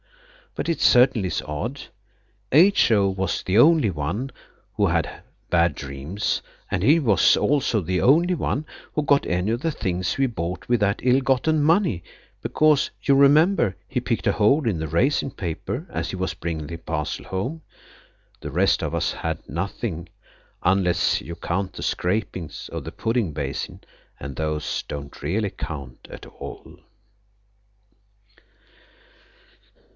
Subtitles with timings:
[0.55, 1.83] But it certainly is odd.
[2.51, 3.07] H.O.
[3.07, 4.31] was the only one
[4.75, 9.61] who had bad dreams, and he was also the only one who got any of
[9.61, 12.03] the things we bought with that ill gotten money,
[12.41, 16.67] because, you remember, he picked a hole in the raisin paper as he was bringing
[16.67, 17.61] the parcel home.
[18.41, 20.09] The rest of us had nothing,
[20.63, 23.81] unless you count the scrapings of the pudding basin,
[24.19, 26.75] and those don't really count at all.